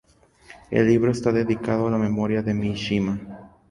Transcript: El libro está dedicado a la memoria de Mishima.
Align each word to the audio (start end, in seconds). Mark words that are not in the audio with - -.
El 0.71 0.87
libro 0.87 1.11
está 1.11 1.31
dedicado 1.31 1.85
a 1.87 1.91
la 1.91 1.99
memoria 1.99 2.41
de 2.41 2.55
Mishima. 2.55 3.19